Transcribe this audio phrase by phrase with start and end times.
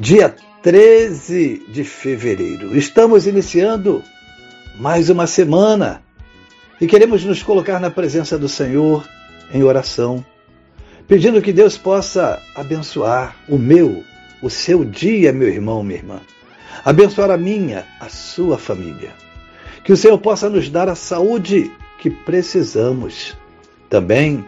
[0.00, 2.76] dia 13 de fevereiro.
[2.76, 4.00] Estamos iniciando
[4.76, 6.00] mais uma semana
[6.80, 9.04] e queremos nos colocar na presença do Senhor
[9.52, 10.24] em oração,
[11.08, 14.04] pedindo que Deus possa abençoar o meu,
[14.40, 16.20] o seu dia, meu irmão, minha irmã.
[16.84, 19.10] Abençoar a minha, a sua família.
[19.82, 23.36] Que o Senhor possa nos dar a saúde que precisamos.
[23.90, 24.46] Também,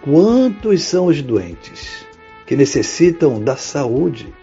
[0.00, 2.06] quantos são os doentes
[2.46, 4.39] que necessitam da saúde?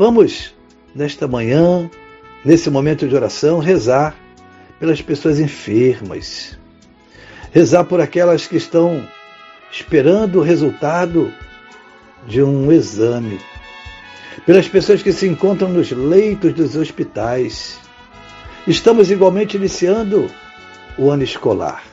[0.00, 0.54] Vamos,
[0.94, 1.90] nesta manhã,
[2.42, 4.16] nesse momento de oração, rezar
[4.78, 6.58] pelas pessoas enfermas,
[7.52, 9.06] rezar por aquelas que estão
[9.70, 11.30] esperando o resultado
[12.26, 13.38] de um exame,
[14.46, 17.78] pelas pessoas que se encontram nos leitos dos hospitais.
[18.66, 20.30] Estamos igualmente iniciando
[20.96, 21.84] o ano escolar.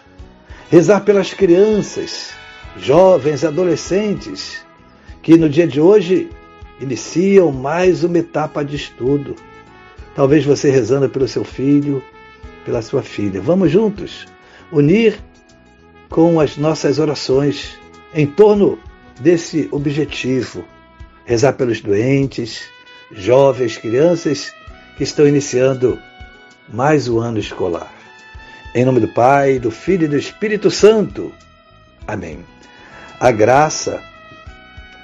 [0.72, 2.30] Rezar pelas crianças,
[2.78, 4.66] jovens, adolescentes,
[5.22, 6.30] que no dia de hoje
[6.80, 9.36] iniciam mais uma etapa de estudo.
[10.16, 12.04] Talvez você rezando pelo seu filho,
[12.66, 13.42] pela sua filha.
[13.42, 14.26] Vamos juntos
[14.72, 15.18] unir
[16.10, 17.78] com as nossas orações
[18.14, 18.80] em torno
[19.20, 20.66] desse objetivo.
[21.26, 22.64] Rezar pelos doentes,
[23.12, 24.54] jovens, crianças
[24.96, 26.00] que estão iniciando
[26.70, 27.92] mais o ano escolar.
[28.74, 31.32] Em nome do Pai, do Filho e do Espírito Santo.
[32.06, 32.40] Amém.
[33.20, 34.02] A graça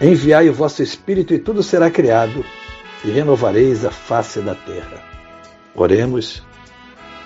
[0.00, 2.44] Enviai o vosso Espírito e tudo será criado,
[3.04, 5.02] e renovareis a face da terra.
[5.74, 6.42] Oremos.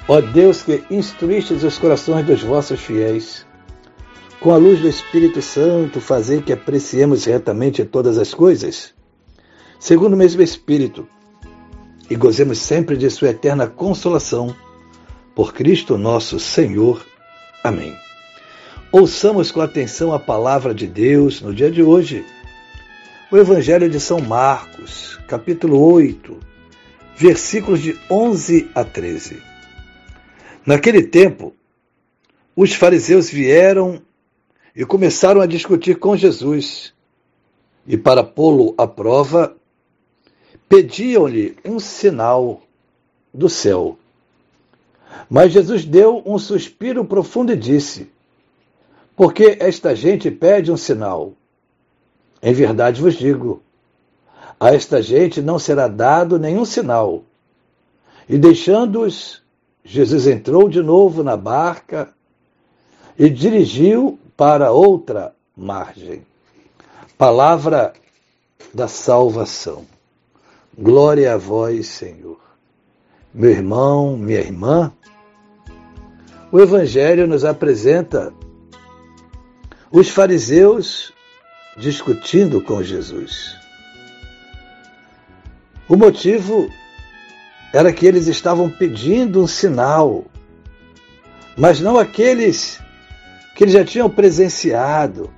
[0.09, 3.47] Ó Deus que instruístes os corações dos vossos fiéis,
[4.41, 8.95] com a luz do Espírito Santo, fazei que apreciemos retamente todas as coisas,
[9.79, 11.07] segundo o mesmo Espírito,
[12.09, 14.55] e gozemos sempre de Sua eterna consolação.
[15.35, 17.07] Por Cristo nosso Senhor.
[17.65, 17.95] Amém.
[18.91, 22.25] Ouçamos com atenção a palavra de Deus no dia de hoje
[23.33, 26.39] o Evangelho de São Marcos, capítulo 8,
[27.17, 29.43] versículos de 11 a 13.
[30.67, 31.55] Naquele tempo,
[32.55, 34.03] os fariseus vieram
[34.77, 36.93] e começaram a discutir com Jesus.
[37.87, 39.57] E para pô-lo à prova,
[40.69, 42.61] pediam-lhe um sinal
[43.33, 43.97] do céu.
[45.31, 48.11] Mas Jesus deu um suspiro profundo e disse:
[49.17, 51.33] Por que esta gente pede um sinal?
[52.43, 53.63] Em verdade vos digo:
[54.59, 57.23] a esta gente não será dado nenhum sinal.
[58.29, 59.43] E deixando-os,
[59.85, 62.13] Jesus entrou de novo na barca
[63.19, 66.25] e dirigiu para outra margem.
[67.19, 67.93] Palavra
[68.73, 69.85] da salvação.
[70.77, 72.41] Glória a vós, Senhor.
[73.35, 74.93] Meu irmão, minha irmã,
[76.51, 78.33] o Evangelho nos apresenta
[79.91, 81.13] os fariseus
[81.77, 83.57] discutindo com Jesus.
[85.89, 86.71] O motivo
[87.73, 90.25] era que eles estavam pedindo um sinal,
[91.57, 92.81] mas não aqueles
[93.55, 95.33] que eles já tinham presenciado,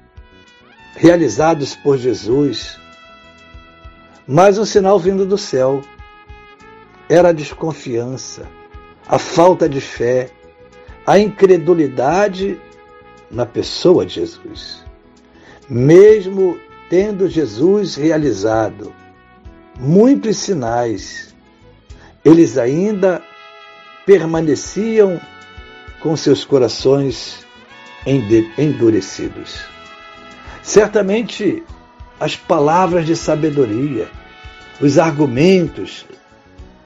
[0.97, 2.79] realizados por Jesus,
[4.27, 5.83] mas um sinal vindo do céu.
[7.09, 8.49] Era a desconfiança,
[9.07, 10.31] a falta de fé,
[11.07, 12.59] a incredulidade
[13.31, 14.85] na pessoa de Jesus
[15.69, 16.59] mesmo
[16.89, 18.93] tendo Jesus realizado
[19.79, 21.35] muitos sinais,
[22.25, 23.23] eles ainda
[24.07, 25.21] permaneciam
[26.01, 27.45] com seus corações
[28.59, 29.65] endurecidos.
[30.63, 31.63] Certamente,
[32.21, 34.09] as palavras de sabedoria,
[34.81, 36.07] os argumentos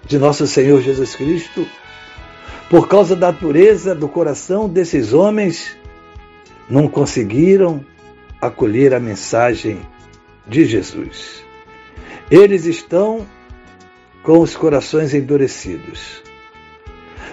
[0.06, 1.66] de nosso Senhor Jesus Cristo,
[2.70, 5.76] por causa da dureza do coração desses homens,
[6.68, 7.84] não conseguiram
[8.40, 9.80] acolher a mensagem
[10.46, 11.42] de Jesus.
[12.30, 13.26] Eles estão
[14.22, 16.22] com os corações endurecidos.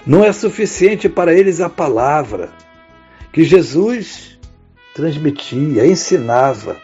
[0.06, 2.50] Não é suficiente para eles a palavra
[3.34, 4.40] que Jesus
[4.94, 6.78] transmitia, ensinava.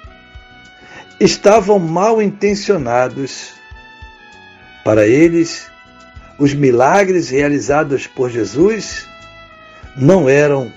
[1.20, 3.54] Estavam mal intencionados.
[4.84, 5.70] Para eles,
[6.40, 9.08] os milagres realizados por Jesus
[9.96, 10.74] não eram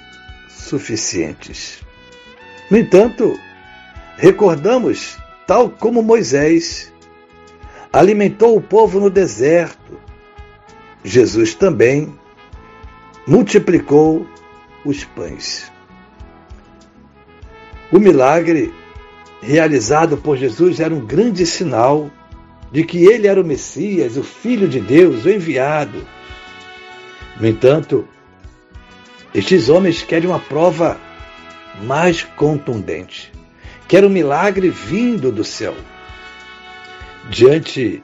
[0.49, 1.84] suficientes.
[2.71, 3.39] No entanto,
[4.17, 6.93] recordamos, tal como Moisés
[7.93, 10.01] alimentou o povo no deserto,
[11.05, 12.19] Jesus também
[13.27, 14.27] multiplicou
[14.85, 15.71] os pães.
[17.93, 18.73] O milagre
[19.43, 22.11] realizado por Jesus era um grande sinal
[22.73, 26.05] de que ele era o Messias, o Filho de Deus, o enviado.
[27.39, 28.09] No entanto,
[29.35, 30.99] estes homens querem uma prova
[31.82, 33.32] mais contundente.
[33.88, 35.75] Querem um milagre vindo do céu.
[37.29, 38.03] Diante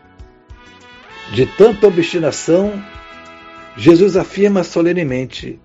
[1.32, 2.82] de tanta obstinação,
[3.76, 5.60] Jesus afirma solenemente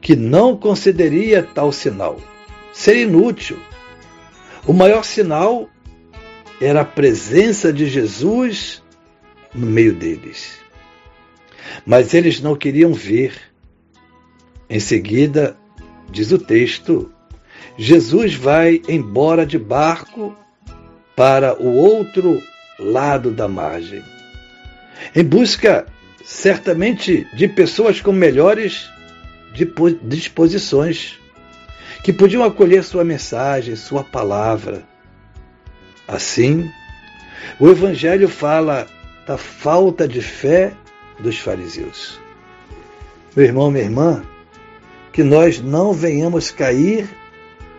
[0.00, 2.20] que não concederia tal sinal.
[2.72, 3.58] Seria inútil.
[4.66, 5.68] O maior sinal
[6.60, 8.82] era a presença de Jesus
[9.54, 10.58] no meio deles.
[11.84, 13.34] Mas eles não queriam ver
[14.68, 15.56] em seguida,
[16.12, 17.10] diz o texto,
[17.76, 20.36] Jesus vai embora de barco
[21.16, 22.40] para o outro
[22.78, 24.02] lado da margem,
[25.16, 25.86] em busca
[26.24, 28.90] certamente de pessoas com melhores
[30.02, 31.18] disposições,
[32.04, 34.82] que podiam acolher sua mensagem, sua palavra.
[36.06, 36.70] Assim,
[37.58, 38.86] o Evangelho fala
[39.26, 40.72] da falta de fé
[41.18, 42.20] dos fariseus.
[43.36, 44.22] Meu irmão, minha irmã,
[45.12, 47.08] que nós não venhamos cair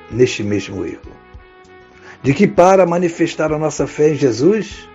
[0.10, 1.12] neste mesmo erro.
[2.22, 4.88] De que para manifestar a nossa fé em Jesus,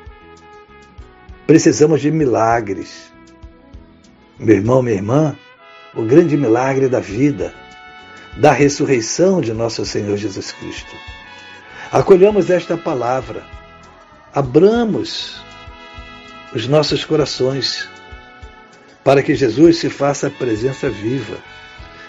[1.47, 3.13] precisamos de milagres.
[4.39, 5.37] Meu irmão, minha irmã,
[5.95, 7.53] o grande milagre da vida,
[8.37, 10.95] da ressurreição de nosso Senhor Jesus Cristo.
[11.91, 13.45] Acolhamos esta palavra,
[14.33, 15.43] abramos
[16.55, 17.89] os nossos corações
[19.03, 21.39] para que Jesus se faça presença viva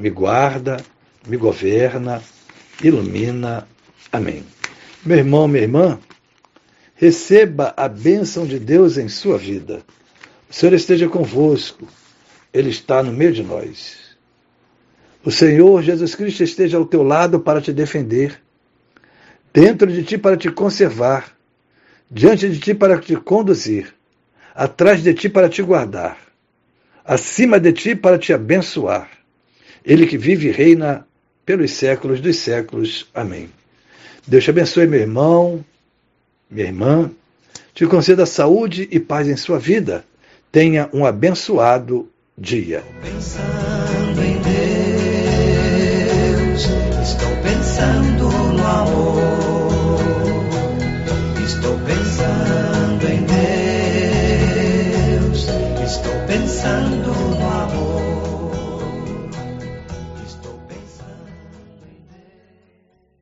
[0.00, 0.78] me guarda,
[1.26, 2.22] me governa,
[2.82, 3.68] ilumina.
[4.10, 4.42] Amém.
[5.04, 6.00] Meu irmão, minha irmã,
[6.94, 9.82] receba a bênção de Deus em sua vida.
[10.48, 11.86] O Senhor esteja convosco,
[12.52, 14.16] Ele está no meio de nós.
[15.22, 18.40] O Senhor Jesus Cristo esteja ao teu lado para te defender,
[19.52, 21.30] dentro de ti para te conservar,
[22.10, 23.94] diante de ti para te conduzir,
[24.54, 26.16] atrás de ti para te guardar,
[27.04, 29.19] acima de ti para te abençoar
[29.84, 31.06] ele que vive e reina
[31.44, 33.08] pelos séculos dos séculos.
[33.14, 33.48] Amém.
[34.26, 35.64] Deus te abençoe, meu irmão,
[36.50, 37.10] minha irmã.
[37.74, 40.04] Te conceda saúde e paz em sua vida.
[40.52, 42.82] Tenha um abençoado dia.
[43.02, 44.79] Pensando em Deus,